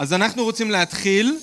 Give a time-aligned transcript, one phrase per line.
[0.00, 1.38] אז אנחנו רוצים להתחיל,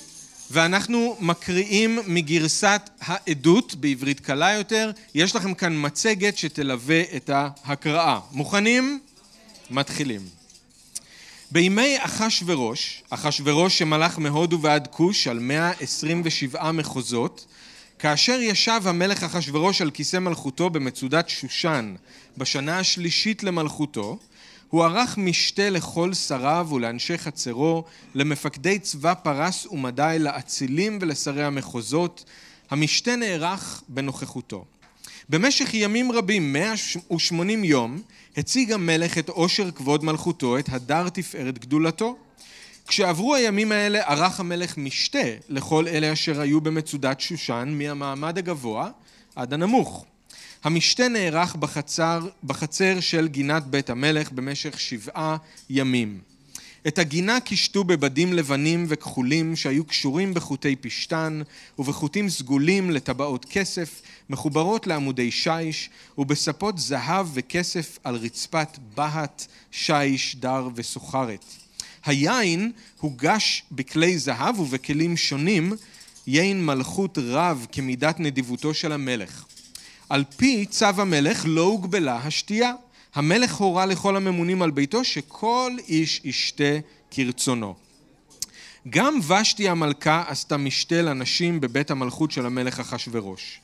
[0.52, 4.92] ואנחנו מקריאים מגרסת העדות בעברית קלה יותר.
[5.16, 8.20] יש לכם כאן מצגת שתלווה את ההקראה.
[8.32, 9.00] מוכנים?
[9.70, 10.22] מתחילים.
[11.52, 17.46] בימי אחשורוש, אחשורוש שמלך מהודו ועד כוש על 127 מחוזות,
[18.00, 21.96] כאשר ישב המלך אחשורוש על כיסא מלכותו במצודת שושן
[22.38, 24.18] בשנה השלישית למלכותו,
[24.70, 27.84] הוא ערך משתה לכל שריו ולאנשי חצרו,
[28.16, 32.26] למפקדי צבא פרס ומדי, לאצילים ולשרי המחוזות.
[32.70, 34.66] המשתה נערך בנוכחותו.
[35.30, 38.02] במשך ימים רבים, 180 יום,
[38.38, 42.18] הציג המלך את עושר כבוד מלכותו, את הדר תפארת גדולתו.
[42.88, 48.90] כשעברו הימים האלה ערך המלך משתה לכל אלה אשר היו במצודת שושן מהמעמד הגבוה
[49.36, 50.06] עד הנמוך.
[50.64, 55.38] המשתה נערך בחצר, בחצר של גינת בית המלך במשך שבעה
[55.70, 56.20] ימים.
[56.88, 61.42] את הגינה קישטו בבדים לבנים וכחולים שהיו קשורים בחוטי פשתן
[61.80, 70.68] ובחוטים סגולים לטבעות כסף מחוברות לעמודי שיש ובספות זהב וכסף על רצפת בהת, שיש, דר
[70.76, 71.46] וסוחרת.
[72.06, 75.74] היין הוגש בכלי זהב ובכלים שונים,
[76.28, 79.46] יין מלכות רב כמידת נדיבותו של המלך.
[80.10, 82.74] על פי צו המלך לא הוגבלה השתייה.
[83.16, 86.78] המלך הורה לכל הממונים על ביתו שכל איש ישתה
[87.12, 87.76] כרצונו.
[88.90, 93.60] גם ושתי המלכה עשתה משתה לנשים בבית המלכות של המלך אחשורוש.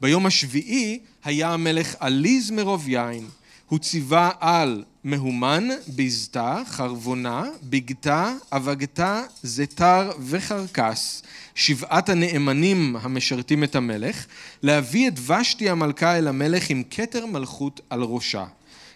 [0.00, 3.28] ביום השביעי היה המלך עליז מרוב יין.
[3.68, 11.22] הוא ציווה על מהומן, בזתה, חרבונה, בגתה, אבגתה, זתר וחרקס,
[11.54, 14.26] שבעת הנאמנים המשרתים את המלך,
[14.62, 18.44] להביא את ושתי המלכה אל המלך עם כתר מלכות על ראשה,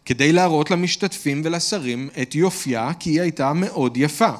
[0.05, 4.31] כדי להראות למשתתפים ולשרים את יופייה, כי היא הייתה מאוד יפה.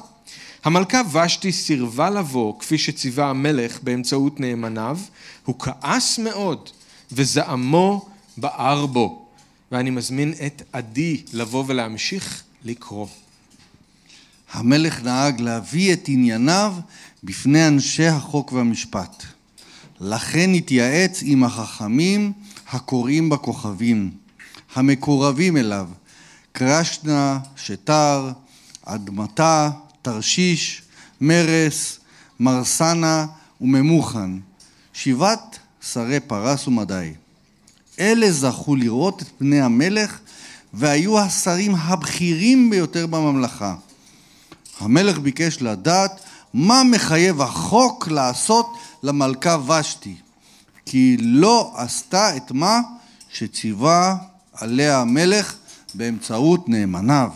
[0.63, 4.99] המלכה ושתי סירבה לבוא כפי שציווה המלך באמצעות נאמניו,
[5.45, 6.69] הוא כעס מאוד
[7.11, 9.27] וזעמו בער בו.
[9.71, 13.07] ואני מזמין את עדי לבוא ולהמשיך לקרוא.
[14.51, 16.73] המלך נהג להביא את ענייניו
[17.23, 19.23] בפני אנשי החוק והמשפט.
[19.99, 22.33] לכן התייעץ עם החכמים
[22.69, 24.11] הקוראים בכוכבים,
[24.75, 25.87] המקורבים אליו,
[26.51, 28.31] קרשנה, שטר,
[28.85, 29.69] אדמתה,
[30.01, 30.81] תרשיש,
[31.21, 31.99] מרס,
[32.39, 33.25] מרסנה
[33.61, 34.31] וממוכן,
[34.93, 37.13] שבעת שרי פרס ומדי.
[37.99, 40.19] אלה זכו לראות את פני המלך
[40.73, 43.75] והיו השרים הבכירים ביותר בממלכה.
[44.79, 46.19] המלך ביקש לדעת
[46.53, 50.15] מה מחייב החוק לעשות למלכה ושתי,
[50.85, 52.81] כי לא עשתה את מה
[53.33, 54.15] שציווה
[54.53, 55.55] עליה המלך
[55.93, 57.29] באמצעות נאמניו.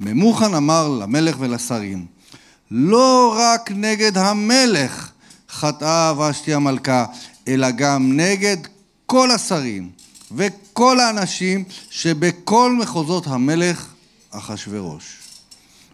[0.00, 2.06] ממוכן אמר למלך ולשרים,
[2.70, 5.10] לא רק נגד המלך
[5.50, 7.04] חטאה ושתי המלכה,
[7.48, 8.56] אלא גם נגד
[9.06, 9.90] כל השרים
[10.32, 13.86] וכל האנשים שבכל מחוזות המלך
[14.30, 15.18] אחשורוש.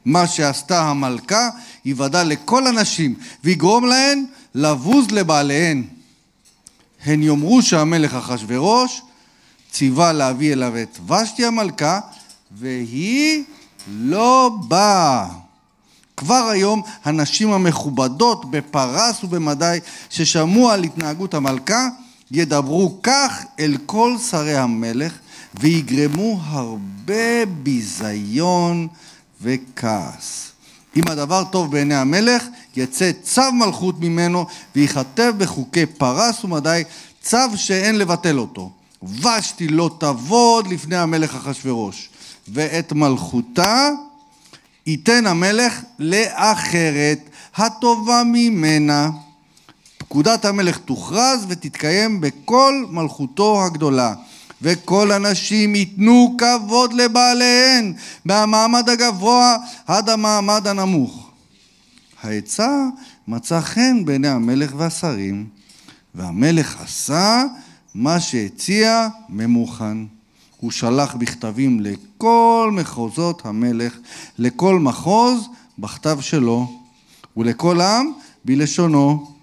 [0.04, 1.48] מה שעשתה המלכה
[1.84, 3.14] יוודע לכל הנשים
[3.44, 4.24] ויגרום להן
[4.54, 5.84] לבוז לבעליהן.
[7.04, 9.02] הן יאמרו שהמלך אחשורוש
[9.72, 12.00] ציווה להביא אליו את ושתי המלכה
[12.58, 13.44] והיא
[13.88, 15.28] לא באה.
[16.16, 19.78] כבר היום הנשים המכובדות בפרס ובמדי
[20.10, 21.88] ששמעו על התנהגות המלכה
[22.30, 25.12] ידברו כך אל כל שרי המלך
[25.54, 28.88] ויגרמו הרבה ביזיון
[29.42, 30.53] וכעס.
[30.96, 32.44] אם הדבר טוב בעיני המלך,
[32.76, 34.46] יצא צו מלכות ממנו
[34.76, 36.82] וייכתב בחוקי פרס ומדי
[37.22, 38.70] צו שאין לבטל אותו.
[39.02, 42.08] ושתי לא תבוד לפני המלך אחשורוש,
[42.48, 43.88] ואת מלכותה
[44.86, 47.18] ייתן המלך לאחרת
[47.56, 49.10] הטובה ממנה.
[49.98, 54.14] פקודת המלך תוכרז ותתקיים בכל מלכותו הגדולה.
[54.64, 57.92] וכל הנשים ייתנו כבוד לבעליהן,
[58.24, 61.30] מהמעמד הגבוה עד המעמד הנמוך.
[62.22, 62.86] העצה
[63.28, 65.46] מצא חן בעיני המלך והשרים,
[66.14, 67.44] והמלך עשה
[67.94, 69.96] מה שהציע ממוכן.
[70.60, 73.96] הוא שלח בכתבים לכל מחוזות המלך,
[74.38, 76.80] לכל מחוז בכתב שלו,
[77.36, 78.12] ולכל עם
[78.44, 79.33] בלשונו.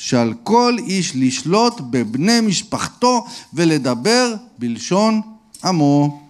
[0.00, 5.20] שעל כל איש לשלוט בבני משפחתו ולדבר בלשון
[5.64, 6.22] עמו.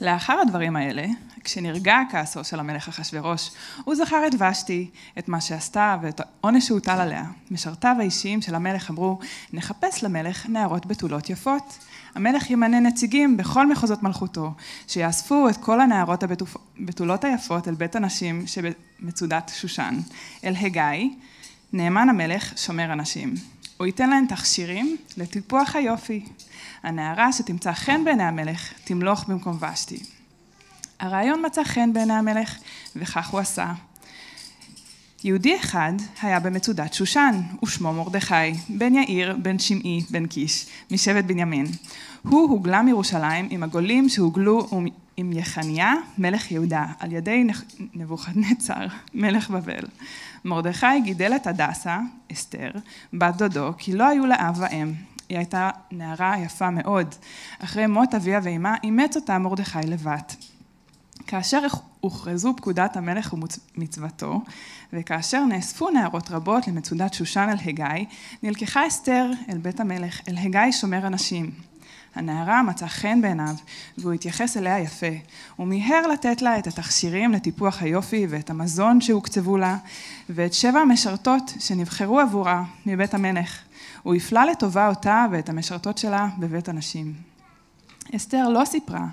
[0.00, 1.06] לאחר הדברים האלה,
[1.44, 3.50] כשנרגע כעסו של המלך אחשורוש,
[3.84, 7.24] הוא זכר את ושתי, את מה שעשתה ואת העונש שהוטל עליה.
[7.50, 9.18] משרתיו האישיים של המלך אמרו,
[9.52, 11.78] נחפש למלך נערות בתולות יפות.
[12.14, 14.52] המלך ימנה נציגים בכל מחוזות מלכותו,
[14.88, 19.98] שיאספו את כל הנערות הבתולות היפות אל בית הנשים שבמצודת שושן,
[20.44, 21.10] אל הגיא,
[21.72, 23.34] נאמן המלך שומר הנשים.
[23.76, 26.24] הוא ייתן להן תכשירים לטיפוח היופי.
[26.82, 29.98] הנערה שתמצא חן בעיני המלך, תמלוך במקום ושתי.
[31.00, 32.58] הרעיון מצא חן בעיני המלך,
[32.96, 33.72] וכך הוא עשה.
[35.24, 41.66] יהודי אחד היה במצודת שושן, ושמו מרדכי, בן יאיר, בן שמעי, בן קיש, משבט בנימין.
[42.22, 44.68] הוא הוגלה מירושלים עם הגולים שהוגלו
[45.16, 47.44] עם יחניה, מלך יהודה, על ידי
[47.94, 49.84] נבוכדנצר, מלך בבל.
[50.44, 51.98] מרדכי גידל את הדסה,
[52.32, 52.70] אסתר,
[53.12, 54.92] בת דודו, כי לא היו לה אב ואם.
[55.28, 57.14] היא הייתה נערה יפה מאוד.
[57.58, 60.36] אחרי מות אביה ואימה, אימץ אותה מרדכי לבת.
[61.26, 61.60] כאשר
[62.00, 63.34] הוכרזו פקודת המלך
[63.76, 64.40] ומצוותו,
[64.92, 68.06] וכאשר נאספו נערות רבות למצודת שושן אל הגיא,
[68.42, 71.69] נלקחה אסתר אל בית המלך, אל הגיא שומר הנשים.
[72.14, 73.54] הנערה מצאה חן בעיניו,
[73.98, 75.06] והוא התייחס אליה יפה.
[75.56, 79.76] הוא מיהר לתת לה את התכשירים לטיפוח היופי ואת המזון שהוקצבו לה,
[80.28, 83.58] ואת שבע המשרתות שנבחרו עבורה מבית המלך.
[84.02, 87.14] הוא הפלה לטובה אותה ואת המשרתות שלה בבית הנשים.
[88.16, 89.06] אסתר לא סיפרה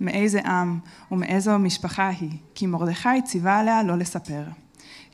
[0.00, 0.78] מאיזה עם
[1.10, 4.44] ומאיזו משפחה היא, כי מרדכי ציווה עליה לא לספר.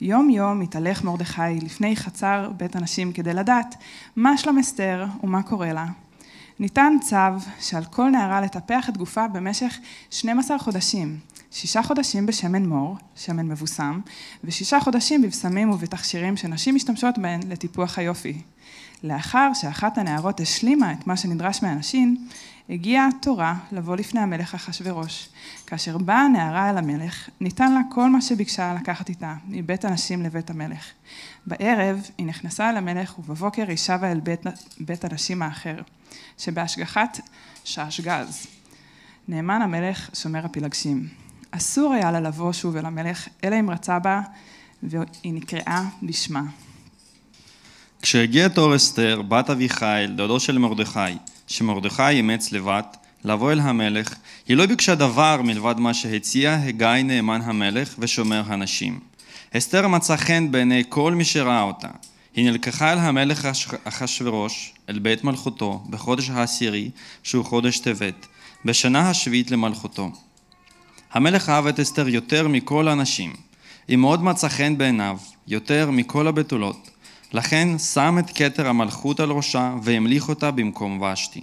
[0.00, 3.74] יום יום התהלך מרדכי לפני חצר בית הנשים כדי לדעת
[4.16, 5.86] מה שלום אסתר ומה קורה לה.
[6.60, 7.16] ניתן צו
[7.60, 9.78] שעל כל נערה לטפח את גופה במשך
[10.10, 11.18] 12 חודשים,
[11.50, 14.00] שישה חודשים בשמן מור, שמן מבוסם,
[14.44, 18.40] ושישה חודשים בבשמים ובתכשירים שנשים משתמשות בהן לטיפוח היופי.
[19.04, 22.26] לאחר שאחת הנערות השלימה את מה שנדרש מהנשים,
[22.70, 25.28] הגיעה התורה לבוא לפני המלך אחשורוש.
[25.66, 30.50] כאשר באה הנערה אל המלך, ניתן לה כל מה שביקשה לקחת איתה, מבית הנשים לבית
[30.50, 30.90] המלך.
[31.46, 34.40] בערב היא נכנסה אל המלך, ובבוקר היא שבה אל בית,
[34.80, 35.76] בית הנשים האחר,
[36.38, 37.20] שבהשגחת
[37.64, 38.46] שעשגז.
[39.28, 41.08] נאמן המלך שומר הפילגשים.
[41.50, 44.20] אסור היה לה לבוא שוב אל המלך, אלא אם רצה בה,
[44.82, 46.42] והיא נקראה בשמה.
[48.02, 51.00] כשהגיע תור אסתר, בת אביחיל, דודו של מרדכי,
[51.46, 54.14] שמרדכי אימץ לבת, לבוא אל המלך,
[54.48, 59.09] היא לא ביקשה דבר מלבד מה שהציע הגיא נאמן המלך ושומר הנשים.
[59.56, 61.88] אסתר מצא חן בעיני כל מי שראה אותה.
[62.34, 63.48] היא נלקחה אל המלך
[63.84, 66.90] אחשורוש, אל בית מלכותו, בחודש העשירי,
[67.22, 68.26] שהוא חודש טבת,
[68.64, 70.10] בשנה השביעית למלכותו.
[71.12, 73.32] המלך אהב את אסתר יותר מכל הנשים.
[73.88, 75.18] היא מאוד מצא חן בעיניו,
[75.48, 76.90] יותר מכל הבתולות.
[77.32, 81.40] לכן שם את כתר המלכות על ראשה והמליך אותה במקום ושתי.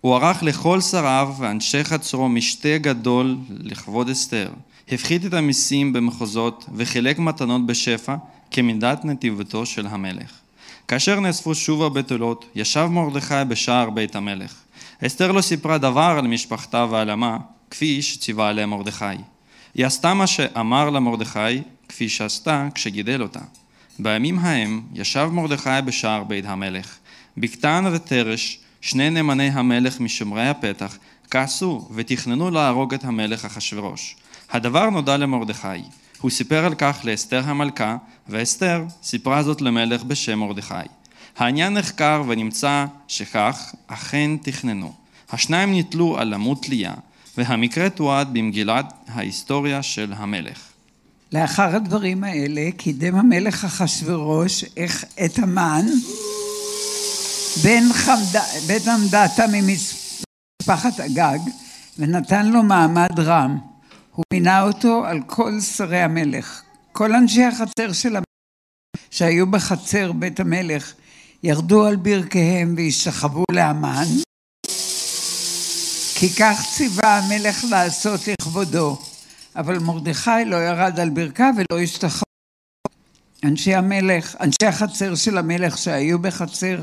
[0.00, 4.50] הוא ערך לכל שריו ואנשי חצרו משתה גדול לכבוד אסתר,
[4.88, 8.16] הפחית את המיסים במחוזות וחילק מתנות בשפע
[8.50, 10.32] כמידת נתיבותו של המלך.
[10.88, 14.54] כאשר נאספו שוב הבתולות, ישב מרדכי בשער בית המלך.
[15.06, 17.36] אסתר לא סיפרה דבר על משפחתה ועל עמה,
[17.70, 19.04] כפי שציווה עליה מרדכי.
[19.74, 23.40] היא עשתה מה שאמר לה מרדכי, כפי שעשתה כשגידל אותה.
[23.98, 26.96] בימים ההם ישב מרדכי בשער בית המלך.
[27.36, 30.98] בקתן ותרש, שני נאמני המלך משומרי הפתח,
[31.30, 34.16] כעסו ותכננו להרוג את המלך אחשורוש.
[34.52, 35.82] הדבר נודע למרדכי.
[36.20, 37.96] הוא סיפר על כך לאסתר המלכה,
[38.28, 40.74] ואסתר סיפרה זאת למלך בשם מרדכי.
[41.36, 44.92] העניין נחקר ונמצא שכך אכן תכננו.
[45.30, 46.94] השניים נתלו על עמוד תלייה,
[47.38, 50.58] והמקרה תועד במגילת ההיסטוריה של המלך.
[51.32, 54.64] לאחר הדברים האלה קידם המלך אחשורוש
[55.24, 55.86] את המן
[57.62, 58.40] בן, חמד...
[58.66, 61.38] בן עמדתה ממשפחת אגג
[61.98, 63.71] ונתן לו מעמד רם.
[64.14, 66.62] הוא מינה אותו על כל שרי המלך.
[66.92, 68.24] כל אנשי החצר של המלך
[69.10, 70.92] שהיו בחצר בית המלך
[71.42, 74.04] ירדו על ברכיהם והשתחוו לאמן
[76.14, 78.98] כי כך ציווה המלך לעשות לכבודו.
[79.56, 82.22] אבל מרדכי לא ירד על ברכיו ולא השתחרר.
[83.44, 86.82] אנשי המלך, אנשי החצר של המלך שהיו בחצר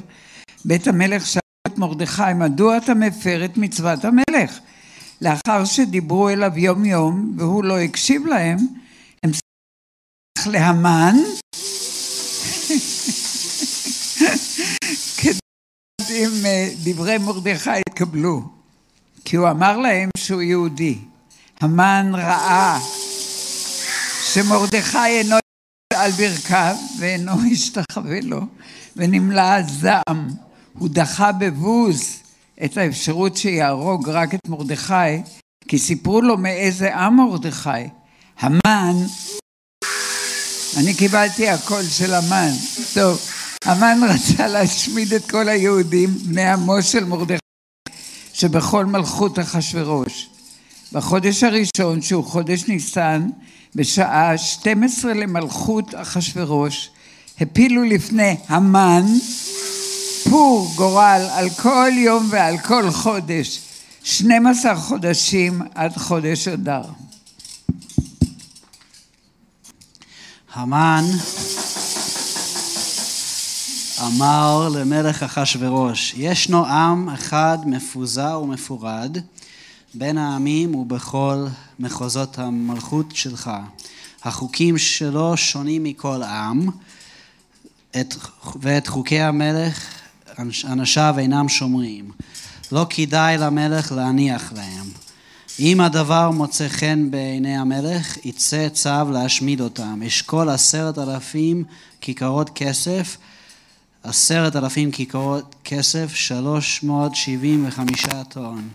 [0.66, 4.60] בית המלך שאלו את מרדכי, מדוע אתה מפר את מצוות המלך?
[5.22, 8.58] לאחר שדיברו אליו יום יום והוא לא הקשיב להם,
[9.24, 11.16] הם סלח להמן
[15.18, 15.40] כדי
[16.10, 18.42] אם אה, דברי מרדכי יתקבלו,
[19.26, 20.98] כי הוא אמר להם שהוא יהודי.
[21.62, 22.80] המן ראה
[24.24, 25.36] שמרדכי אינו
[25.94, 28.42] על ברכיו ואינו השתחווה לו
[28.96, 30.30] ונמלא זעם.
[30.74, 32.20] הוא דחה בבוז
[32.66, 35.22] את האפשרות שיהרוג רק את מרדכי
[35.68, 37.70] כי סיפרו לו מאיזה עם מרדכי.
[38.40, 38.96] המן,
[40.78, 42.52] אני קיבלתי הקול של המן.
[42.94, 43.20] טוב,
[43.66, 47.40] המן רצה להשמיד את כל היהודים, בני עמו של מרדכי,
[48.34, 50.30] שבכל מלכות אחשורוש.
[50.92, 53.30] בחודש הראשון, שהוא חודש ניסן,
[53.76, 56.90] בשעה 12 למלכות אחשורוש,
[57.42, 59.06] הפילו לפני המן
[60.30, 63.60] פור גורל על כל יום ועל כל חודש,
[64.04, 66.82] 12 חודשים עד חודש אדר.
[70.54, 71.04] המן
[74.02, 79.18] אמר למלך אחשורוש, ישנו עם אחד מפוזר ומפורד
[79.94, 81.46] בין העמים ובכל
[81.80, 83.52] מחוזות המלכות שלך.
[84.24, 86.70] החוקים שלו שונים מכל עם,
[87.92, 88.16] את,
[88.62, 89.99] ואת חוקי המלך
[90.66, 92.12] אנשיו אינם שומרים.
[92.72, 94.86] לא כדאי למלך להניח להם.
[95.60, 100.02] אם הדבר מוצא חן בעיני המלך, יצא צו להשמיד אותם.
[100.08, 101.64] אשכול עשרת אלפים
[102.02, 103.18] כיכרות כסף,
[104.04, 108.70] עשרת אלפים כיכרות כסף, שלוש מאות שבעים וחמישה טון.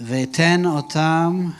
[0.00, 1.50] ואתן אותם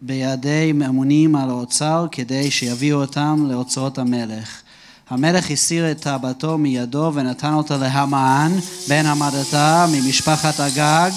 [0.00, 4.62] בידי ממונים על האוצר כדי שיביאו אותם לאוצרות המלך.
[5.10, 8.52] המלך הסיר את טבעתו מידו ונתן אותה להמן
[8.88, 11.10] בן המדתה ממשפחת הגג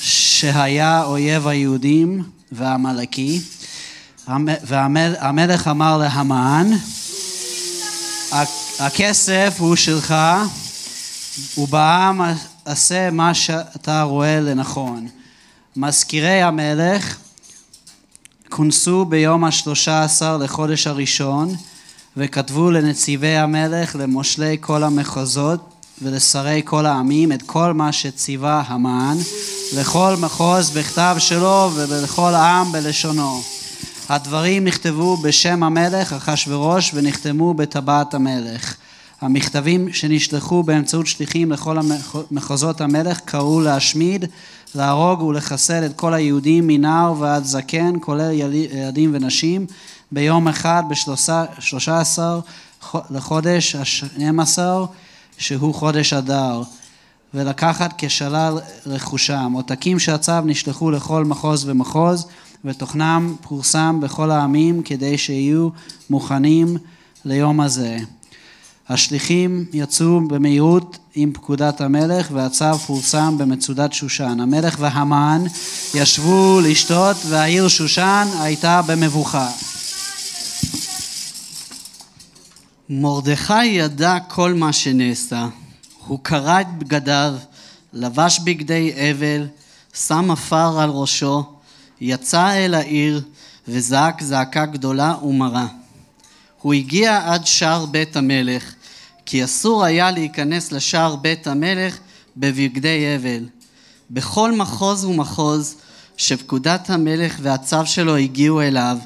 [0.00, 3.40] שהיה אויב היהודים והעמלקי
[4.66, 6.70] והמלך אמר להמן
[8.78, 10.14] הכסף הוא שלך
[11.58, 12.20] ובעם
[12.64, 15.08] עשה מה שאתה רואה לנכון.
[15.76, 17.16] מזכירי המלך
[18.56, 21.54] כונסו ביום השלושה עשר לחודש הראשון
[22.16, 25.60] וכתבו לנציבי המלך, למושלי כל המחוזות
[26.02, 29.16] ולשרי כל העמים את כל מה שציווה המן
[29.76, 33.42] לכל מחוז בכתב שלו ולכל עם בלשונו.
[34.08, 38.74] הדברים נכתבו בשם המלך אחשורוש ונחתמו בטבעת המלך.
[39.20, 41.78] המכתבים שנשלחו באמצעות שליחים לכל
[42.30, 44.24] מחוזות המלך קראו להשמיד,
[44.74, 49.66] להרוג ולחסל את כל היהודים מנער ועד זקן, כולל ילדים ונשים,
[50.12, 52.40] ביום אחד בשלושה עשר
[53.10, 54.84] לחודש השנים עשר,
[55.38, 56.62] שהוא חודש אדר,
[57.34, 59.52] ולקחת כשלל רכושם.
[59.54, 62.26] עותקים של הצו נשלחו לכל מחוז ומחוז,
[62.64, 65.68] ותוכנם פורסם בכל העמים כדי שיהיו
[66.10, 66.76] מוכנים
[67.24, 67.98] ליום הזה.
[68.88, 74.40] השליחים יצאו במהירות עם פקודת המלך והצו פורסם במצודת שושן.
[74.40, 75.44] המלך והמן
[75.94, 79.50] ישבו לשתות והעיר שושן הייתה במבוכה.
[82.88, 85.46] מרדכי ידע כל מה שנעשה.
[86.06, 87.34] הוא קרע את בגדיו,
[87.92, 89.46] לבש בגדי אבל,
[89.94, 91.44] שם עפר על ראשו,
[92.00, 93.22] יצא אל העיר
[93.68, 95.66] וזעק זעקה גדולה ומרה.
[96.64, 98.74] הוא הגיע עד שער בית המלך,
[99.26, 101.98] כי אסור היה להיכנס לשער בית המלך
[102.36, 103.46] בבגדי אבל.
[104.10, 105.76] בכל מחוז ומחוז
[106.16, 108.98] שפקודת המלך והצו שלו הגיעו אליו,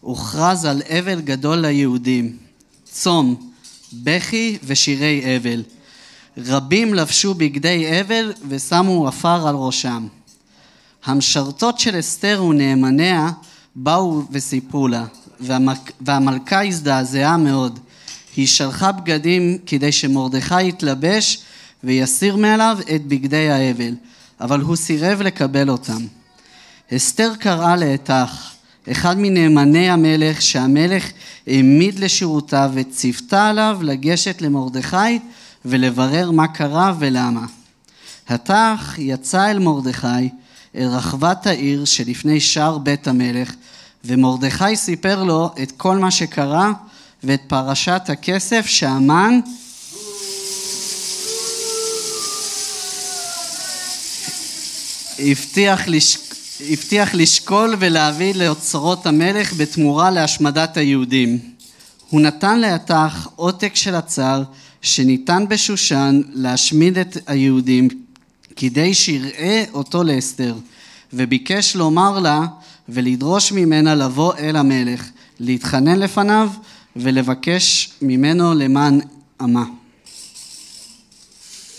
[0.00, 2.36] הוכרז על אבל גדול ליהודים,
[2.84, 3.50] צום,
[3.92, 5.62] בכי ושירי אבל.
[6.38, 10.06] רבים לבשו בגדי אבל ושמו עפר על ראשם.
[11.04, 13.30] המשרתות של אסתר ונאמניה
[13.76, 15.04] באו וסיפרו לה,
[16.00, 17.78] והמלכה הזדעזעה מאוד.
[18.36, 21.38] היא שלחה בגדים כדי שמרדכי יתלבש
[21.84, 23.94] ויסיר מעליו את בגדי האבל,
[24.40, 26.06] אבל הוא סירב לקבל אותם.
[26.96, 28.50] אסתר קראה לאתך,
[28.90, 31.10] אחד מנאמני המלך שהמלך
[31.46, 35.18] העמיד לשירותיו וציוותה עליו לגשת למרדכי
[35.64, 37.46] ולברר מה קרה ולמה.
[38.28, 40.28] התך יצא אל מרדכי,
[40.76, 43.54] אל רחבת העיר שלפני שער בית המלך,
[44.04, 46.72] ומרדכי סיפר לו את כל מה שקרה
[47.24, 49.40] ואת פרשת הכסף שהמן
[55.18, 56.18] הבטיח, לש...
[56.70, 61.38] הבטיח לשקול ולהביא לאוצרות המלך בתמורה להשמדת היהודים.
[62.10, 64.42] הוא נתן לאתך עותק של הצר
[64.82, 67.88] שניתן בשושן להשמיד את היהודים
[68.56, 70.54] כדי שיראה אותו לאסתר
[71.12, 72.46] וביקש לומר לה
[72.88, 75.10] ולדרוש ממנה לבוא אל המלך
[75.40, 76.48] להתחנן לפניו
[76.96, 79.00] ולבקש ממנו למען
[79.40, 79.64] עמה.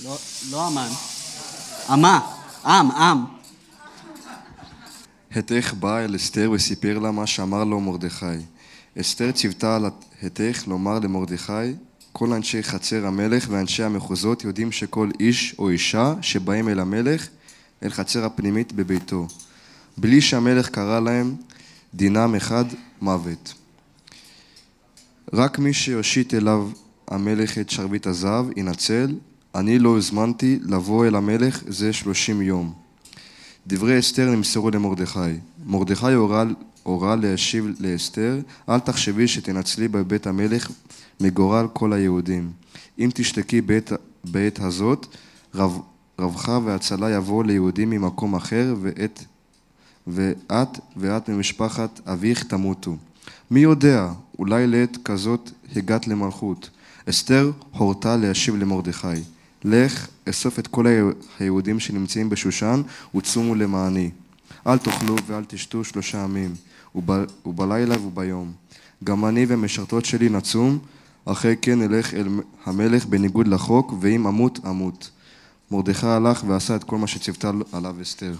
[0.03, 0.17] לא,
[0.51, 0.89] לא אמן,
[1.89, 2.19] עמה,
[2.65, 3.25] עם, עם.
[5.31, 8.25] התך בא אל אסתר וסיפר לה מה שאמר לו מרדכי.
[9.01, 9.85] אסתר ציוותה על
[10.23, 11.73] התך לומר למרדכי
[12.11, 17.27] כל אנשי חצר המלך ואנשי המחוזות יודעים שכל איש או אישה שבאים אל המלך
[17.83, 19.27] אל חצר הפנימית בביתו,
[19.97, 21.35] בלי שהמלך קרא להם
[21.93, 22.65] דינם אחד
[23.01, 23.53] מוות.
[25.33, 26.69] רק מי שיושיט אליו
[27.07, 29.15] המלך את שרביט הזהב ינצל,
[29.55, 32.73] אני לא הזמנתי לבוא אל המלך זה שלושים יום.
[33.67, 35.19] דברי אסתר נמסרו למרדכי.
[35.65, 36.43] מרדכי הורה,
[36.83, 40.71] הורה להשיב לאסתר, אל תחשבי שתנצלי בבית המלך
[41.21, 42.51] מגורל כל היהודים.
[42.99, 43.91] אם תשתקי בעת,
[44.23, 45.07] בעת הזאת,
[45.55, 45.79] רב,
[46.19, 49.23] רווחה והצלה יבואו ליהודים ממקום אחר, ואת,
[50.07, 52.95] ואת ואת ממשפחת אביך תמותו.
[53.51, 54.09] מי יודע,
[54.39, 56.69] אולי לעת כזאת הגעת למלכות.
[57.09, 59.07] אסתר הורתה להשיב למרדכי,
[59.63, 60.85] לך, אסוף את כל
[61.39, 62.81] היהודים שנמצאים בשושן
[63.15, 64.09] וצומו למעני.
[64.67, 66.55] אל תאכלו ואל תשתו שלושה ימים,
[66.95, 67.11] וב,
[67.45, 68.51] ובלילה וביום.
[69.03, 70.79] גם אני ומשרתות שלי נצום,
[71.25, 72.27] אחרי כן אלך אל
[72.65, 75.09] המלך בניגוד לחוק, ואם אמות, אמות.
[75.71, 78.33] מרדכי הלך ועשה את כל מה שציוותה עליו אסתר.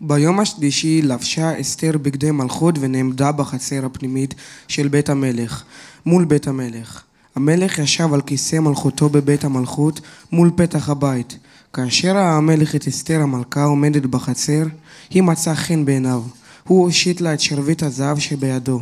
[0.00, 4.34] ביום השלישי לבשה אסתר בגדי מלכות ונעמדה בחצר הפנימית
[4.68, 5.64] של בית המלך,
[6.06, 7.02] מול בית המלך.
[7.36, 10.00] המלך ישב על כיסא מלכותו בבית המלכות
[10.32, 11.38] מול פתח הבית.
[11.72, 14.62] כאשר ראה המלך את אסתר המלכה עומדת בחצר,
[15.10, 16.22] היא מצאה חן בעיניו.
[16.64, 18.80] הוא הושיט לה את שרביט הזהב שבידו.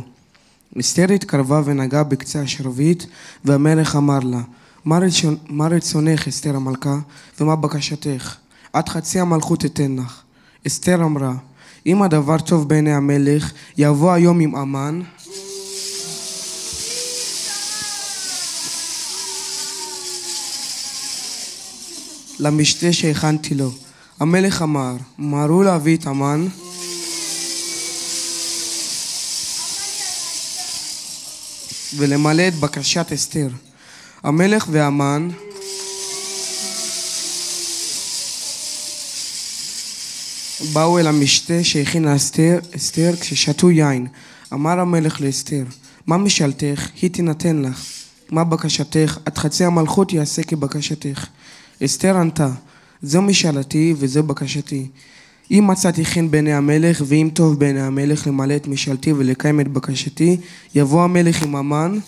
[0.79, 3.03] אסתר התקרבה ונגעה בקצה השרביט,
[3.45, 4.41] והמלך אמר לה,
[4.85, 5.35] מה, רצונ...
[5.47, 6.99] מה רצונך, אסתר המלכה,
[7.39, 8.35] ומה בקשתך?
[8.73, 10.21] עד חצי המלכות אתן לך.
[10.67, 11.33] אסתר אמרה,
[11.85, 15.01] אם הדבר טוב בעיני המלך, יבוא היום עם המן,
[22.39, 23.71] למשתה שהכנתי לו.
[24.19, 26.47] המלך אמר, מהרו להביא את המן.
[31.97, 33.49] ולמלא את בקשת אסתר.
[34.23, 35.29] המלך והמן
[40.73, 44.07] באו אל המשתה שהכינה אסתר, אסתר כששתו יין.
[44.53, 45.63] אמר המלך לאסתר,
[46.07, 46.87] מה משאלתך?
[47.01, 47.85] היא תינתן לך.
[48.31, 49.17] מה בקשתך?
[49.25, 51.27] עד חצי המלכות יעשה כבקשתך.
[51.85, 52.49] אסתר ענתה,
[53.01, 54.87] זו משאלתי וזו בקשתי.
[55.51, 60.37] אם מצאתי חן בעיני המלך, ואם טוב בעיני המלך למלא את משאלתי ולקיים את בקשתי,
[60.75, 61.99] יבוא המלך עם המן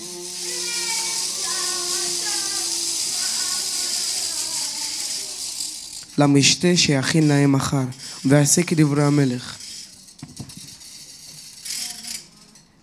[6.22, 7.84] למשתה שיכין להם מחר,
[8.26, 9.56] ויעשה כדברי המלך.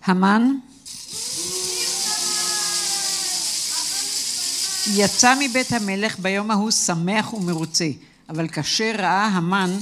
[0.05, 0.51] המן
[4.93, 7.87] יצא מבית המלך ביום ההוא שמח ומרוצה,
[8.29, 9.77] אבל כאשר ראה המן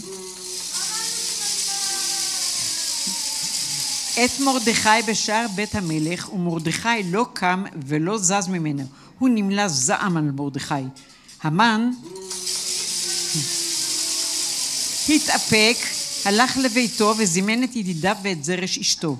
[4.26, 8.84] את מרדכי בשער בית המלך, ומרדכי לא קם ולא זז ממנו,
[9.20, 10.74] הוא נמלא זעם על מרדכי.
[11.44, 11.92] המן
[15.10, 15.78] התאפק,
[16.26, 19.18] הלך לביתו וזימן את ידידיו ואת זרש אשתו.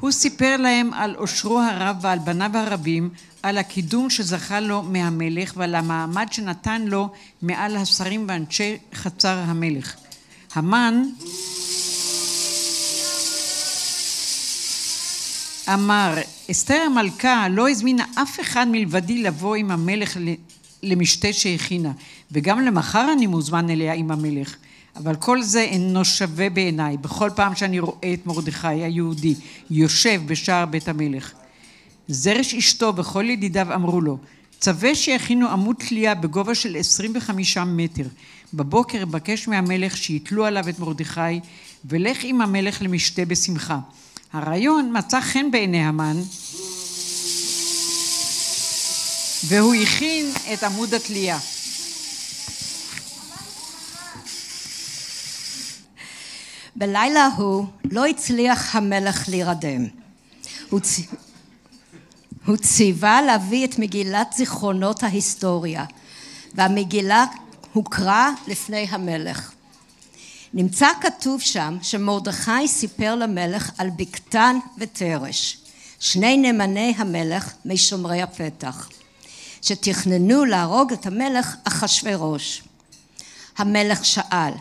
[0.00, 3.10] הוא סיפר להם על עושרו הרב ועל בניו הרבים,
[3.42, 7.08] על הקידום שזכה לו מהמלך ועל המעמד שנתן לו
[7.42, 9.94] מעל השרים ואנשי חצר המלך.
[10.54, 11.02] המן
[15.74, 16.14] אמר,
[16.50, 20.16] אסתר המלכה לא הזמינה אף אחד מלבדי לבוא עם המלך
[20.82, 21.92] למשתה שהכינה,
[22.32, 24.56] וגם למחר אני מוזמן אליה עם המלך.
[24.96, 29.34] אבל כל זה אינו שווה בעיניי בכל פעם שאני רואה את מרדכי היהודי
[29.70, 31.32] יושב בשער בית המלך.
[32.08, 34.18] זרש אשתו וכל ידידיו אמרו לו,
[34.60, 38.04] צווה שיכינו עמוד תלייה בגובה של 25 מטר.
[38.54, 41.40] בבוקר בקש מהמלך שיתלו עליו את מרדכי,
[41.84, 43.78] ולך עם המלך למשתה בשמחה.
[44.32, 46.16] הרעיון מצא חן בעיני המן,
[49.48, 51.38] והוא הכין את עמוד התלייה.
[56.76, 59.86] בלילה ההוא לא הצליח המלך להירדם.
[62.46, 65.84] הוא, ציווה להביא את מגילת זיכרונות ההיסטוריה,
[66.54, 67.24] והמגילה
[67.72, 69.52] הוקרא לפני המלך.
[70.54, 75.58] נמצא כתוב שם שמרדכי סיפר למלך על בקתן ותרש,
[76.00, 78.88] שני נאמני המלך משומרי הפתח,
[79.66, 82.62] שתכננו להרוג את המלך אחשורוש.
[83.58, 84.52] המלך שאל,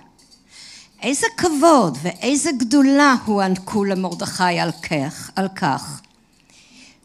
[1.01, 6.01] איזה כבוד ואיזה גדולה הוענקו למרדכי על כך, על כך.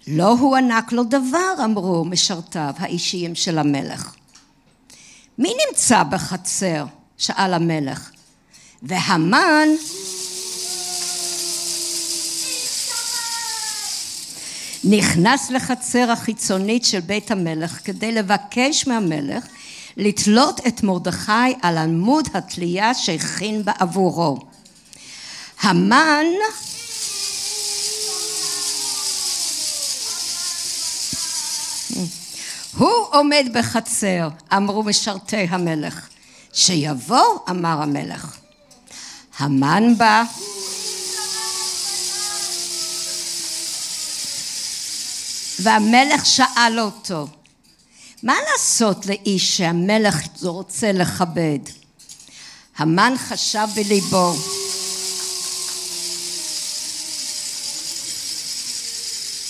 [0.07, 4.15] לא הוענק לו דבר, אמרו משרתיו האישיים של המלך.
[5.39, 6.85] מי נמצא בחצר?
[7.19, 8.11] שאל המלך.
[8.83, 9.69] והמן
[14.85, 19.47] נכנס לחצר החיצונית של בית המלך כדי לבקש מהמלך
[19.97, 24.39] לתלות את מרדכי על עמוד התלייה שהכין בעבורו.
[25.61, 26.25] המן
[32.77, 36.09] הוא עומד בחצר, אמרו משרתי המלך.
[36.53, 38.37] שיבוא, אמר המלך.
[39.39, 40.23] המן בא,
[45.63, 47.27] והמלך שאל אותו,
[48.23, 51.59] מה לעשות לאיש שהמלך רוצה לכבד?
[52.77, 54.35] המן חשב בליבו,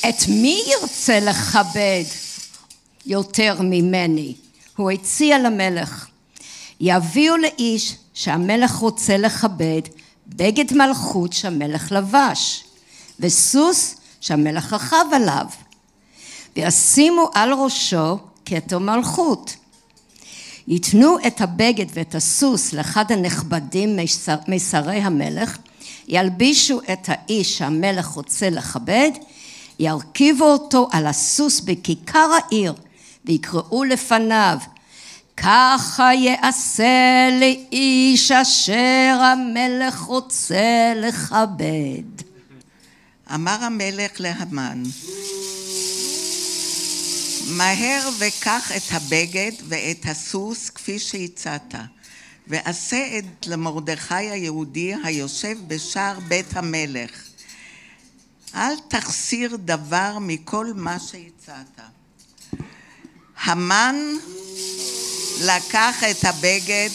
[0.08, 2.04] את מי ירצה לכבד
[3.06, 4.34] יותר ממני?
[4.76, 6.06] הוא הציע למלך,
[6.80, 9.82] יביאו לאיש שהמלך רוצה לכבד
[10.26, 12.64] בגד מלכות שהמלך לבש,
[13.20, 15.46] וסוס שהמלך רכב עליו,
[16.56, 19.56] וישימו על ראשו כתר מלכות.
[20.68, 23.98] ייתנו את הבגד ואת הסוס לאחד הנכבדים
[24.48, 25.58] משרי המלך,
[26.08, 29.10] ילבישו את האיש שהמלך רוצה לכבד,
[29.78, 32.74] ירכיבו אותו על הסוס בכיכר העיר,
[33.24, 34.58] ויקראו לפניו,
[35.36, 42.22] ככה יעשה לאיש אשר המלך רוצה לכבד.
[43.34, 44.82] אמר המלך להמן,
[47.50, 51.74] מהר וקח את הבגד ואת הסוס כפי שהצעת,
[52.46, 57.10] ועשה את למרדכי היהודי היושב בשער בית המלך.
[58.54, 61.80] אל תחסיר דבר מכל מה שהצעת.
[63.42, 63.96] המן
[65.40, 66.90] לקח את הבגד,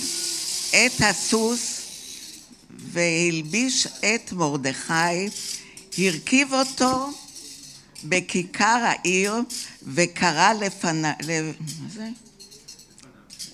[0.69, 1.81] את הסוס,
[2.69, 5.29] והלביש את מרדכי,
[5.97, 7.11] הרכיב אותו
[8.03, 9.33] בכיכר העיר
[9.85, 11.07] וקרא לפני,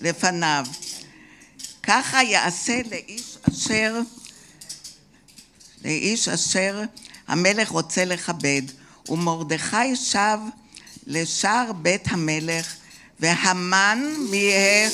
[0.00, 0.66] לפניו.
[1.82, 4.00] ככה יעשה לאיש אשר,
[5.84, 6.82] לאיש אשר
[7.28, 8.62] המלך רוצה לכבד.
[9.08, 10.38] ומרדכי שב
[11.06, 12.74] לשער בית המלך
[13.20, 14.90] והמן מיהר,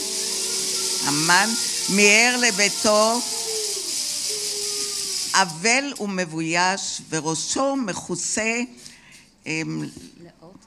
[1.04, 1.48] המן
[1.88, 3.20] מיהר לביתו
[5.34, 8.60] אבל ומבויש וראשו מכוסה
[9.46, 9.84] אמ,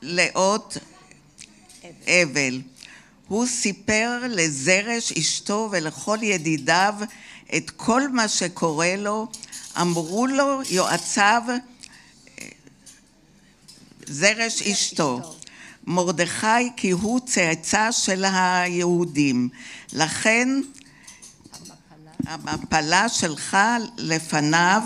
[0.02, 0.78] לאות
[2.08, 2.62] אבל.
[3.28, 6.96] הוא סיפר לזרש אשתו ולכל ידידיו
[7.58, 9.28] את כל מה שקורה לו,
[9.82, 11.44] אמרו לו יועציו
[14.08, 15.36] זרש אשתו.
[15.88, 19.50] מרדכי כי הוא צאצא של היהודים.
[19.94, 20.50] לכן
[22.26, 23.58] המפלה שלך
[23.98, 24.82] לפניו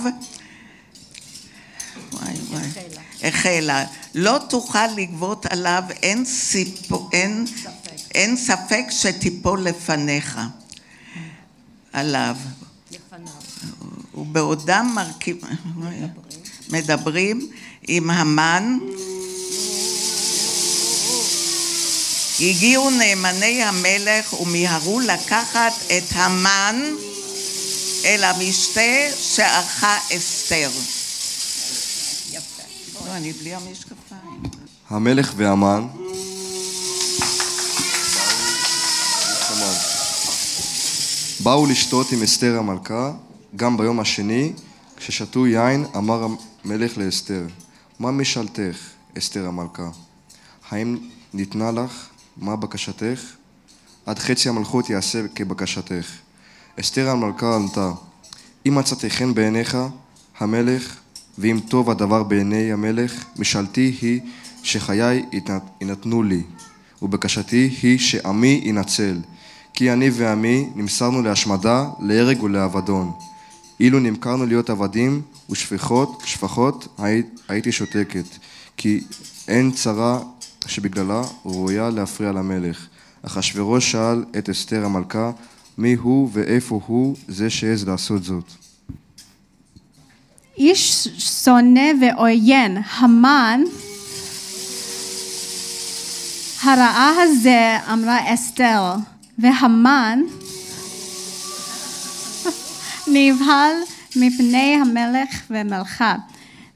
[2.12, 2.34] וואי,
[3.24, 3.86] החלה.
[4.18, 7.46] לא תוכל לגבות עליו, אין, סיפו, אין,
[8.16, 10.40] אין ספק שתיפול לפניך
[11.94, 12.36] עליו.
[14.14, 15.38] ובעודם מרכיב...
[16.70, 17.52] מדברים
[17.88, 18.78] עם המן
[22.40, 26.82] הגיעו נאמני המלך ומיהרו לקחת את המן
[28.06, 28.82] אל המשתה
[29.22, 30.72] שערכה אסתר.
[32.32, 32.64] יפה.
[33.06, 34.05] לא, אני בלי המשקפיים.
[34.90, 35.88] המלך והמן
[41.44, 43.12] באו לשתות עם אסתר המלכה,
[43.56, 44.54] גם ביום השני,
[44.98, 46.28] כששתו יין, אמר
[46.66, 47.48] המלך לאסתר,
[48.00, 48.78] מה משאלתך,
[49.18, 49.90] אסתר המלכה?
[50.70, 50.98] האם
[51.34, 53.22] ניתנה לך מה בקשתך?
[54.06, 56.12] עד חצי המלכות יעשה כבקשתך.
[56.80, 57.92] אסתר המלכה ענתה,
[58.68, 59.78] אם מצאתי חן בעיניך,
[60.38, 60.96] המלך,
[61.38, 64.22] ואם טוב הדבר בעיני המלך, משאלתי היא
[64.66, 65.26] שחיי
[65.82, 66.42] יינתנו לי,
[67.02, 69.20] ובקשתי היא שעמי ינצל,
[69.74, 73.12] כי אני ועמי נמסרנו להשמדה, להרג ולאבדון.
[73.80, 77.00] אילו נמכרנו להיות עבדים ושפחות, שפחות,
[77.48, 78.26] הייתי שותקת,
[78.78, 79.04] כי
[79.48, 80.20] אין צרה
[80.68, 82.88] שבגללה ראויה להפריע למלך.
[83.22, 85.32] אחשורוש שאל את אסתר המלכה
[85.78, 88.52] מי הוא ואיפה הוא זה שהעז לעשות זאת.
[90.58, 93.62] איש שונא ועוין, המן,
[96.66, 98.94] הרעה הזה אמרה אסתר,
[99.40, 100.20] והמן
[103.08, 103.74] נבהל
[104.16, 106.16] מפני המלך ומלכה.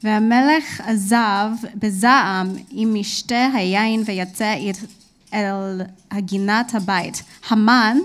[0.02, 4.54] והמלך עזב בזעם עם משתה היין ויצא
[5.34, 7.22] אל הגינת הבית.
[7.48, 7.98] המן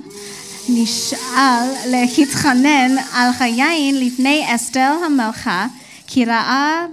[0.69, 5.67] נשאל להתחנן על היין לפני אסתר המלכה
[6.07, 6.85] כי ראה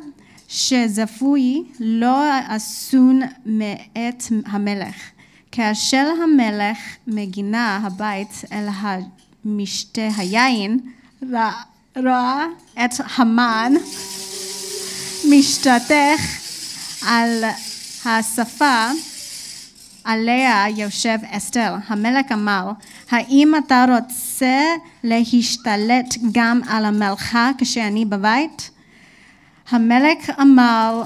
[0.53, 4.97] שזפוי לא אסון מאת המלך
[5.53, 8.69] כאשר המלך מגינה הבית אל
[9.45, 10.79] משתה היין,
[11.97, 12.47] ראה,
[12.85, 13.73] את המן
[15.31, 16.21] משתתך
[17.07, 17.45] על
[18.05, 18.87] השפה
[20.05, 21.75] עליה יושב אסתר.
[21.87, 22.71] המלך אמר,
[23.11, 24.61] האם אתה רוצה
[25.05, 28.71] להשתלט גם על המלכה כשאני בבית?
[29.73, 31.03] המלך אמר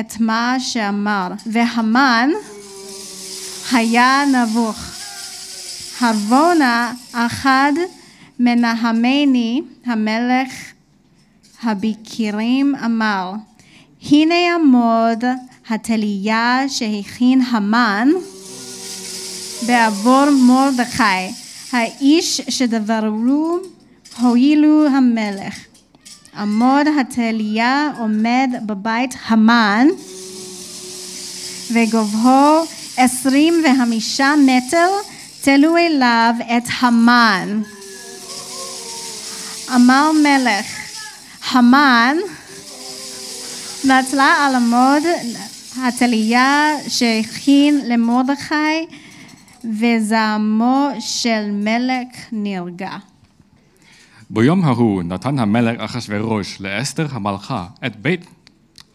[0.00, 2.30] את מה שאמר, והמן
[3.72, 4.76] היה נבוך.
[6.00, 7.72] הרבונה אחד
[8.40, 10.52] מנהמני המלך
[11.62, 13.32] הבקירים אמר,
[14.10, 15.24] הנה עמוד
[15.68, 18.08] התלייה שהכין המן
[19.66, 21.32] בעבור מרדכי,
[21.72, 23.58] האיש שדברו
[24.20, 25.75] הועילו המלך.
[26.36, 29.86] עמוד התלייה עומד בבית המן
[31.72, 32.64] וגובהו
[32.96, 34.88] עשרים וחמישה מטר
[35.40, 37.62] תלו אליו את המן.
[39.74, 40.66] אמר מלך,
[41.50, 42.16] המן
[43.84, 45.02] נטלה על עמוד
[45.82, 48.86] התלייה שהכין למרדכי
[49.64, 52.90] וזעמו של מלך נרגע.
[54.30, 58.26] ביום ההוא נתן המלך אחשורוש לאסתר המלכה את בית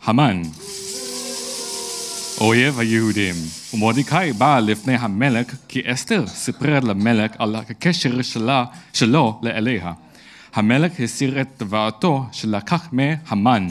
[0.03, 0.41] המן,
[2.41, 3.35] אויב היהודים.
[3.73, 9.93] ומרדכי בא לפני המלך כי אסתר סיפרה למלך על הקשר שלה, שלו לאליה.
[10.53, 13.67] המלך הסיר את דברתו שלקח מהמן.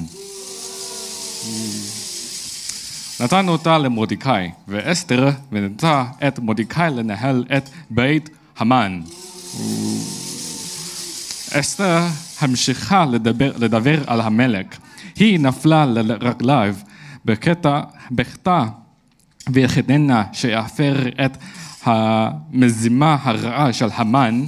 [3.20, 4.30] נתן אותה למרדכי,
[4.68, 9.00] ואסתר ונתנה את מרדכי לנהל את בית המן.
[11.52, 12.06] אסתר
[12.40, 14.66] המשיכה לדבר, לדבר על המלך.
[15.16, 16.74] היא נפלה לרגליו
[17.24, 18.64] בקטע, בכתה
[19.52, 21.36] והחדנה שיעפר את
[21.84, 24.44] המזימה הרעה של המן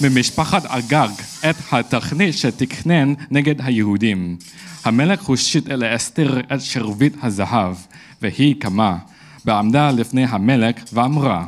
[0.00, 1.08] ממשפחת אגג
[1.50, 4.36] את התכנית שתכנן נגד היהודים.
[4.84, 7.76] המלך הושיט אל אסתר את שרביט הזהב,
[8.22, 8.96] והיא קמה,
[9.44, 11.46] ועמדה לפני המלך ואמרה,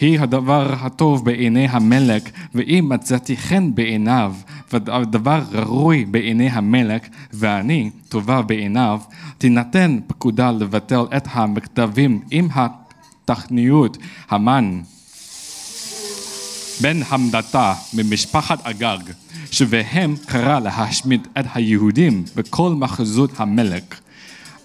[0.00, 2.22] היא הדבר הטוב בעיני המלך,
[2.54, 4.34] ואם מצאתי חן בעיניו,
[4.72, 9.00] והדבר ראוי בעיני המלך, ואני טובה בעיניו,
[9.38, 13.98] תינתן פקודה לבטל את המכתבים עם התכניות
[14.30, 14.80] המן.
[16.80, 18.98] בן המדתה ממשפחת אגג,
[19.50, 23.84] שבהם קרא להשמיד את היהודים בכל מחזות המלך.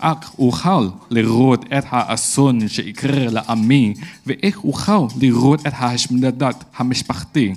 [0.05, 3.93] אך אוכל לראות את האסון שיקרה לעמי,
[4.27, 7.53] ואיך אוכל לראות את ההשמדת המשפחתי.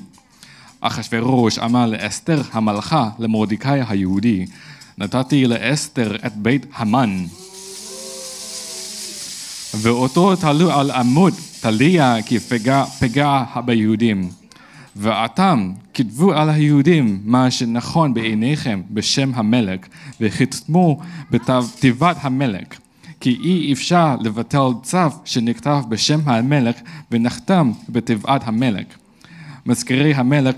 [0.81, 4.47] אחשורוש אמר לאסתר המלכה למרדכי היהודי,
[4.99, 7.25] נתתי לאסתר את בית המן.
[9.75, 14.31] ואותו תלו על עמוד תליה כי פגע, פגע ביהודים.
[14.97, 19.81] ואתם כתבו על היהודים מה שנכון בעיניכם בשם המלך,
[20.21, 22.67] וחתמו בתיבת המלך.
[23.21, 26.77] כי אי אפשר לבטל צו שנכתב בשם המלך
[27.11, 28.87] ונחתם בתיבת המלך.
[29.67, 30.55] מזכירי המלך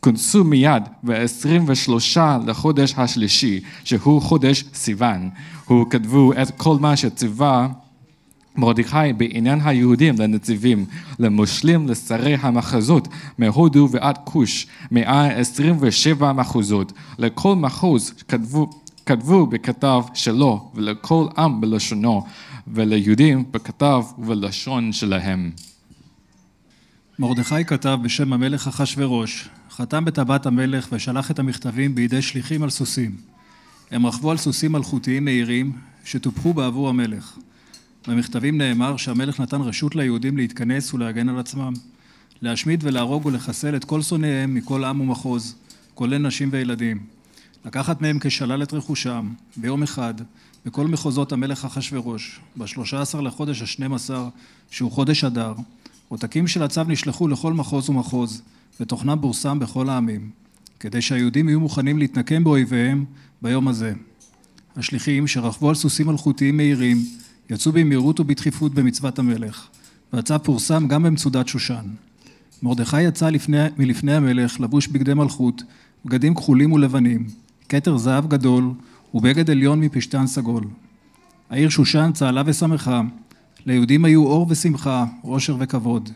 [0.00, 5.30] כונסו מיד ב-23 לחודש השלישי, שהוא חודש סיוון.
[5.64, 7.68] הוא כתבו את כל מה שציווה
[8.56, 10.84] מרדכי בעניין היהודים לנציבים,
[11.18, 13.08] למושלים, לשרי המחוזות,
[13.38, 16.92] מהודו ועד כוש, 127 מחוזות.
[17.18, 18.70] לכל מחוז כתבו,
[19.06, 22.26] כתבו בכתב שלו, ולכל עם בלשונו,
[22.68, 25.50] וליהודים בכתב ובלשון שלהם.
[27.18, 33.16] מרדכי כתב בשם המלך אחשורוש, חתם בטבעת המלך ושלח את המכתבים בידי שליחים על סוסים.
[33.90, 35.72] הם רכבו על סוסים מלכותיים מהירים
[36.04, 37.38] שטופחו בעבור המלך.
[38.08, 41.72] במכתבים נאמר שהמלך נתן רשות ליהודים להתכנס ולהגן על עצמם,
[42.42, 45.54] להשמיד ולהרוג ולחסל את כל שונאיהם מכל עם ומחוז,
[45.94, 46.98] כולל נשים וילדים,
[47.64, 50.14] לקחת מהם כשלל את רכושם, ביום אחד,
[50.66, 54.28] בכל מחוזות המלך אחשורוש, בשלושה עשר לחודש השנים עשר,
[54.70, 55.54] שהוא חודש אדר,
[56.08, 58.42] עותקים של הצו נשלחו לכל מחוז ומחוז,
[58.80, 60.30] ותוכנם פורסם בכל העמים,
[60.80, 63.04] כדי שהיהודים יהיו מוכנים להתנקם באויביהם
[63.42, 63.92] ביום הזה.
[64.76, 67.04] השליחים, שרכבו על סוסים מלכותיים מהירים,
[67.50, 69.68] יצאו במהירות ובדחיפות במצוות המלך,
[70.12, 71.84] והצו פורסם גם במצודת שושן.
[72.62, 75.62] מרדכי יצא לפני, מלפני המלך, לבוש בגדי מלכות,
[76.04, 77.26] בגדים כחולים ולבנים,
[77.68, 78.72] כתר זהב גדול,
[79.14, 80.64] ובגד עליון מפשתן סגול.
[81.50, 83.02] העיר שושן צהלה ושמחה,
[83.66, 86.10] ליהודים היו אור ושמחה, עושר וכבוד.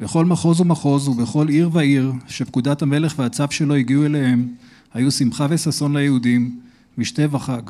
[0.00, 4.48] בכל מחוז ומחוז ובכל עיר ועיר שפקודת המלך והצו שלו הגיעו אליהם,
[4.94, 6.60] היו שמחה וששון ליהודים,
[6.98, 7.62] משתה וחג.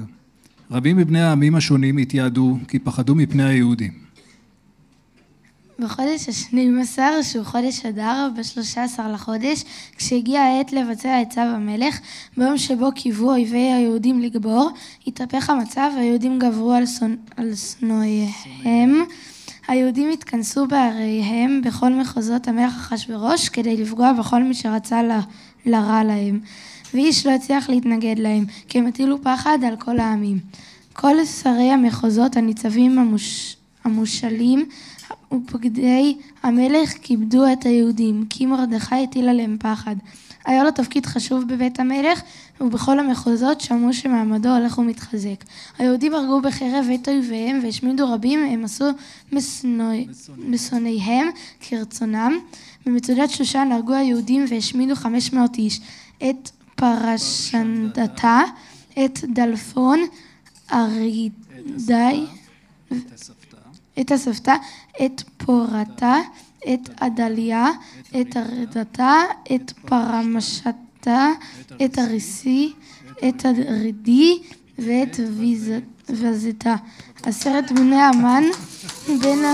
[0.70, 3.92] רבים מבני העמים השונים התייעדו כי פחדו מפני היהודים.
[5.78, 9.64] בחודש ה-12, שהוא חודש אדר, ב-13 לחודש,
[9.96, 11.98] כשהגיעה העת לבצע את צו המלך,
[12.36, 14.70] ביום שבו קיוו אויבי היהודים לגבור,
[15.06, 17.16] התהפך המצב והיהודים גברו על, שונ...
[17.36, 19.04] על שנואיהם.
[19.68, 25.10] היהודים התכנסו בעריהם בכל מחוזות המלך אחשורוש כדי לפגוע בכל מי שרצה ל...
[25.66, 26.40] לרע להם.
[26.94, 30.38] ואיש לא הצליח להתנגד להם, כי הם הטילו פחד על כל העמים.
[30.92, 33.56] כל שרי המחוזות הניצבים המוש...
[33.84, 34.68] המושלים
[35.34, 39.96] ופקדי המלך כיבדו את היהודים, כי מרדכי הטיל עליהם פחד.
[40.44, 42.22] היה לו תפקיד חשוב בבית המלך,
[42.60, 45.44] ובכל המחוזות שמעו שמעמדו הולך ומתחזק.
[45.78, 48.84] היהודים הרגו בחרב את אויביהם והשמידו רבים, הם עשו
[50.38, 51.28] משונאיהם
[51.60, 52.32] כרצונם.
[52.86, 55.80] במצודת שושן הרגו היהודים והשמידו חמש מאות איש.
[56.18, 58.40] את פרשנדתה,
[59.04, 60.00] את דלפון,
[60.72, 62.26] ארידי,
[64.00, 64.54] את הסבתא,
[65.06, 66.16] את פורתה,
[66.74, 67.70] את עדליה,
[68.20, 69.14] את ארדתה,
[69.54, 71.28] את פרמשתה,
[71.84, 72.72] את הריסי,
[73.28, 74.38] את הרידי
[74.78, 75.20] ואת
[76.08, 76.74] וזתה.
[77.22, 78.44] עשרת בני המן
[79.22, 79.44] בין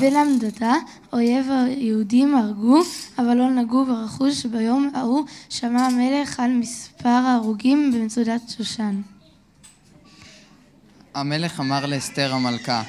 [0.00, 0.72] בן עמדתה,
[1.12, 2.82] אויב היהודים הרגו,
[3.18, 4.46] אבל לא נגעו ברכוש.
[4.46, 9.00] ביום ההוא שמע המלך על מספר ההרוגים במצודת שושן.
[11.14, 12.82] המלך אמר לאסתר המלכה,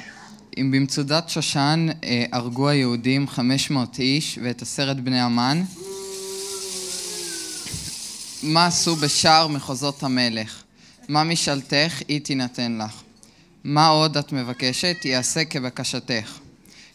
[0.58, 5.62] אם במצודת שושן אה, הרגו היהודים 500 איש ואת עשרת בני המן,
[8.42, 10.62] מה עשו בשאר מחוזות המלך?
[11.08, 13.02] מה משאלתך, היא תינתן לך.
[13.64, 16.45] מה עוד את מבקשת, יעשה כבקשתך.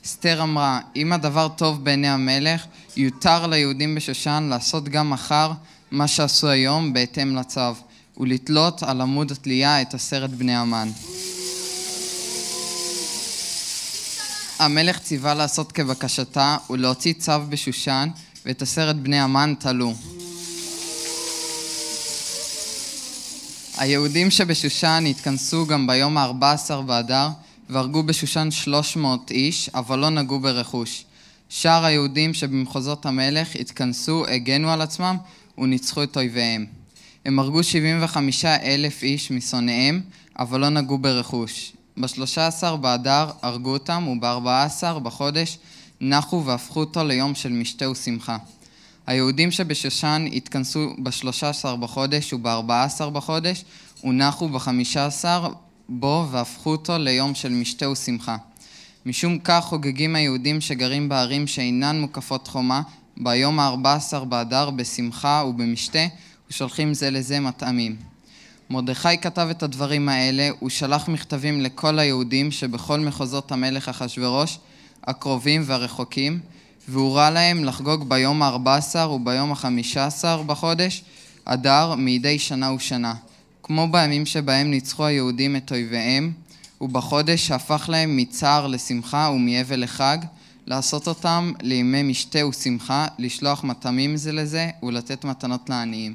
[0.06, 2.66] אסתר אמרה, אם הדבר טוב בעיני המלך,
[2.98, 5.52] יותר ליהודים בשושן לעשות גם מחר
[5.92, 7.62] מה שעשו היום בהתאם לצו,
[8.18, 10.90] ולתלות על עמוד התלייה את עשרת בני המן.
[14.60, 18.10] המלך ציווה לעשות כבקשתה ולהוציא צו בשושן,
[18.46, 19.94] ואת עשרת בני המן תלו.
[23.78, 27.28] היהודים שבשושן התכנסו גם ביום ה-14 באדר
[27.72, 31.06] והרגו בשושן 300 איש, אבל לא נגעו ברכוש.
[31.50, 35.18] שאר היהודים שבמחוזות המלך התכנסו, הגנו על עצמם
[35.58, 36.66] וניצחו את אויביהם.
[37.26, 40.02] הם הרגו 75 אלף איש משונאיהם,
[40.40, 41.74] אבל לא נגעו ברכוש.
[41.98, 45.58] ב-13 באדר הרגו אותם, וב-14 בחודש
[46.02, 48.38] נחו והפכו אותו ליום של משתה ושמחה.
[49.08, 53.64] היהודים שבשושן התכנסו ב-13 בחודש וב-14 בחודש,
[54.04, 55.26] ונחו ב-15
[55.94, 58.38] בו והפכו אותו ליום של משתה ושמחה.
[59.06, 62.82] משום כך חוגגים היהודים שגרים בערים שאינן מוקפות חומה,
[63.18, 66.00] ביום ה-14 באדר בשמחה ובמשתה,
[66.50, 67.96] ושולחים זה לזה מטעמים.
[68.70, 74.60] מרדכי כתב את הדברים האלה, הוא שלח מכתבים לכל היהודים שבכל מחוזות המלך אחשורוש,
[75.04, 76.40] הקרובים והרחוקים,
[76.88, 81.04] והורה להם לחגוג ביום ה-14 וביום ה-15 בחודש,
[81.46, 83.14] אדר, מדי שנה ושנה.
[83.74, 86.32] כמו בימים שבהם ניצחו היהודים את אויביהם,
[86.82, 90.18] ובחודש שהפך להם מצער לשמחה ומאבל לחג,
[90.68, 96.14] לעשות אותם לימי משתה ושמחה, לשלוח מטעמים זה לזה ולתת מתנות לעניים.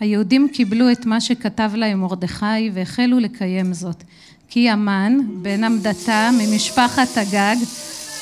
[0.00, 4.04] היהודים קיבלו את מה שכתב להם מרדכי והחלו לקיים זאת.
[4.48, 7.56] כי המן, בן עמדתה ממשפחת הגג,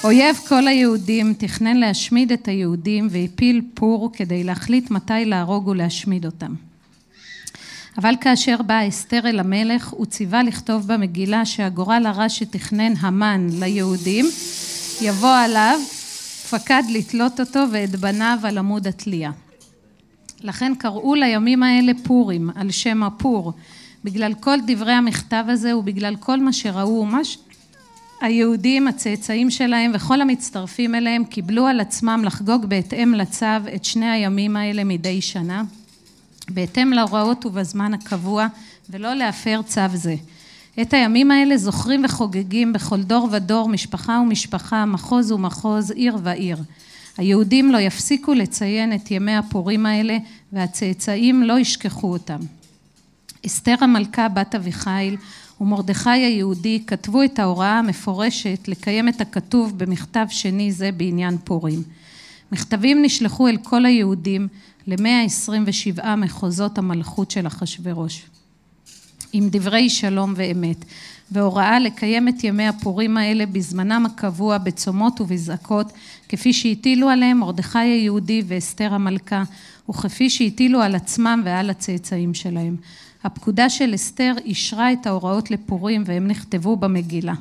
[0.04, 6.65] אויב כל היהודים, תכנן להשמיד את היהודים והפיל פור כדי להחליט מתי להרוג ולהשמיד אותם.
[7.98, 14.26] אבל כאשר באה אסתר אל המלך, הוא ציווה לכתוב במגילה שהגורל הרע שתכנן המן ליהודים,
[15.00, 15.80] יבוא עליו,
[16.50, 19.30] פקד לתלות אותו ואת בניו על עמוד התלייה.
[20.40, 23.52] לכן קראו לימים האלה פורים, על שם הפור,
[24.04, 27.38] בגלל כל דברי המכתב הזה ובגלל כל מה שראו, מה ש...
[28.20, 34.56] היהודים, הצאצאים שלהם וכל המצטרפים אליהם קיבלו על עצמם לחגוג בהתאם לצו את שני הימים
[34.56, 35.62] האלה מדי שנה,
[36.50, 38.46] בהתאם להוראות ובזמן הקבוע,
[38.90, 40.16] ולא להפר צו זה.
[40.80, 46.58] את הימים האלה זוכרים וחוגגים בכל דור ודור, משפחה ומשפחה, מחוז ומחוז, עיר ועיר.
[47.18, 50.16] היהודים לא יפסיקו לציין את ימי הפורים האלה
[50.52, 52.38] והצאצאים לא ישכחו אותם.
[53.46, 55.16] אסתר המלכה בת אביחיל
[55.60, 61.82] ומרדכי היהודי כתבו את ההוראה המפורשת לקיים את הכתוב במכתב שני זה בעניין פורים.
[62.52, 64.48] מכתבים נשלחו אל כל היהודים
[64.86, 68.22] ל-127 מחוזות המלכות של אחשורוש,
[69.32, 70.84] עם דברי שלום ואמת,
[71.30, 75.92] והוראה לקיים את ימי הפורים האלה בזמנם הקבוע בצומות ובזעקות,
[76.28, 79.42] כפי שהטילו עליהם מרדכי היהודי ואסתר המלכה,
[79.90, 82.76] וכפי שהטילו על עצמם ועל הצאצאים שלהם.
[83.24, 87.34] הפקודה של אסתר אישרה את ההוראות לפורים והם נכתבו במגילה.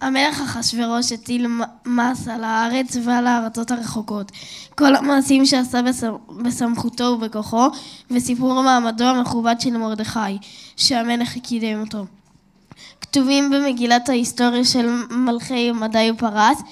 [0.00, 1.46] המלך אחשורוש הטיל
[1.86, 4.32] מס על הארץ ועל הארצות הרחוקות.
[4.74, 5.80] כל המעשים שעשה
[6.42, 7.66] בסמכותו ובכוחו,
[8.10, 10.38] וסיפור מעמדו המכובד של מרדכי,
[10.76, 12.06] שהמלך קידם אותו.
[13.00, 16.62] כתובים במגילת ההיסטוריה של מלכי מדי ופרס,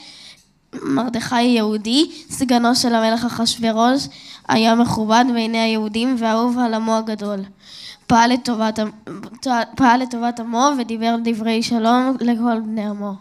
[0.83, 4.09] מרדכי יהודי, סגנו של המלך אחשורוש,
[4.49, 7.41] היה מכובד בעיני היהודים ואהוב על עמו הגדול.
[8.07, 8.31] פעל
[10.03, 13.15] לטובת, עמו ודיבר דברי שלום לכל בני עמו.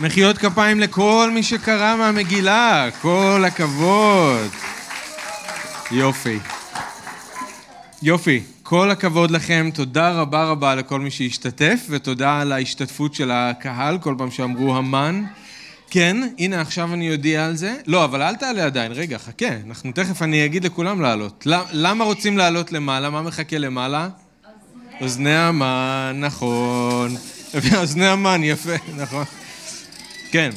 [0.00, 4.50] מחיאות כפיים לכל מי שקרא מהמגילה, כל הכבוד.
[5.90, 6.38] יופי.
[8.02, 13.98] יופי, כל הכבוד לכם, תודה רבה רבה לכל מי שהשתתף, ותודה על ההשתתפות של הקהל,
[13.98, 15.24] כל פעם שאמרו המן.
[15.90, 17.74] כן, הנה עכשיו אני אודיע על זה.
[17.86, 21.46] לא, אבל אל תעלה עדיין, רגע, חכה, אנחנו תכף אני אגיד לכולם לעלות.
[21.72, 23.10] למה רוצים לעלות למעלה?
[23.10, 24.08] מה מחכה למעלה?
[25.00, 27.16] אוזני המן, נכון.
[27.80, 29.24] אוזני המן, יפה, נכון.
[30.30, 30.50] כן.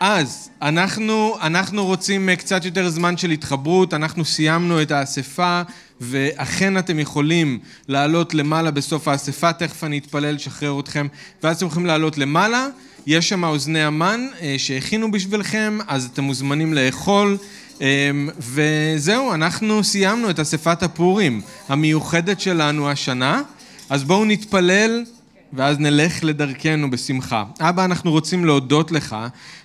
[0.00, 5.62] אז, אנחנו, אנחנו רוצים קצת יותר זמן של התחברות, אנחנו סיימנו את האספה,
[6.00, 7.58] ואכן אתם יכולים
[7.88, 11.06] לעלות למעלה בסוף האספה, תכף אני אתפלל לשחרר אתכם,
[11.42, 12.66] ואז אתם יכולים לעלות למעלה.
[13.10, 17.36] יש שם אוזני המן אה, שהכינו בשבילכם, אז אתם מוזמנים לאכול.
[17.82, 23.42] אה, וזהו, אנחנו סיימנו את אספת הפורים המיוחדת שלנו השנה,
[23.90, 25.04] אז בואו נתפלל
[25.52, 27.44] ואז נלך לדרכנו בשמחה.
[27.60, 29.16] אבא, אנחנו רוצים להודות לך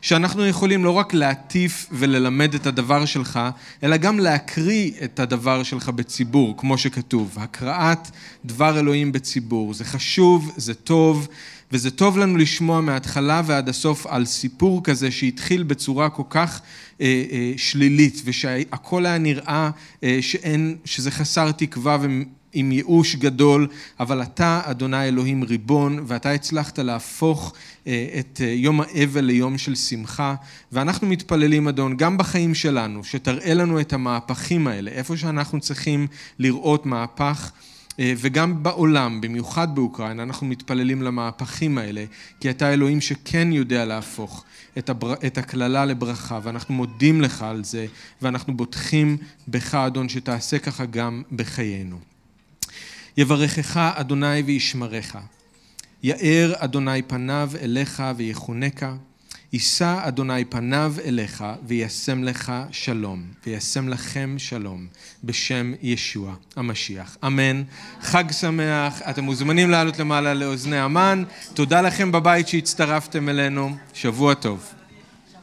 [0.02, 3.40] שאנחנו יכולים לא רק להטיף וללמד את הדבר שלך,
[3.84, 7.38] אלא גם להקריא את הדבר שלך בציבור, כמו שכתוב.
[7.40, 8.08] הקראת
[8.46, 9.74] דבר אלוהים בציבור.
[9.74, 11.28] זה חשוב, זה טוב,
[11.72, 16.62] וזה טוב לנו לשמוע מההתחלה ועד הסוף על סיפור כזה שהתחיל בצורה כל כך
[17.02, 19.70] אה, אה, שלילית, ושהכל היה נראה
[20.04, 21.98] אה, שאין, שזה חסר תקווה
[22.54, 23.68] עם ייאוש גדול,
[24.00, 27.54] אבל אתה, אדוני אלוהים ריבון, ואתה הצלחת להפוך
[27.88, 30.36] אה, את אה, יום האבל ליום של שמחה,
[30.72, 36.08] ואנחנו מתפללים, אדון, גם בחיים שלנו, שתראה לנו את המהפכים האלה, איפה שאנחנו צריכים
[36.40, 37.52] לראות מהפך.
[38.00, 42.06] אה, וגם בעולם, במיוחד באוקראינה, אנחנו מתפללים למהפכים האלה,
[42.40, 44.44] כי אתה אלוהים שכן יודע להפוך
[44.78, 45.14] את, הבר...
[45.14, 47.86] את הקללה לברכה, ואנחנו מודים לך על זה,
[48.22, 52.13] ואנחנו בוטחים בך, אדון, שתעשה ככה גם בחיינו.
[53.18, 55.16] יברכך אדוני וישמרך.
[56.04, 58.96] יאר אדוני פניו אליך ויחונקה.
[59.54, 64.88] יישא אדוני פניו אליך וישם לך שלום, וישם לכם שלום,
[65.24, 67.18] בשם ישוע המשיח.
[67.26, 67.64] אמן.
[68.02, 69.02] חג שמח.
[69.10, 71.24] אתם מוזמנים לעלות למעלה לאוזני המן.
[71.54, 73.76] תודה לכם בבית שהצטרפתם אלינו.
[73.94, 74.74] שבוע טוב.